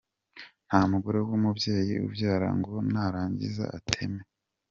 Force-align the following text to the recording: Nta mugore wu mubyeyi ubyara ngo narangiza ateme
Nta 0.67 0.79
mugore 0.91 1.17
wu 1.27 1.35
mubyeyi 1.43 1.95
ubyara 2.07 2.49
ngo 2.59 2.73
narangiza 2.91 3.65
ateme 3.77 4.21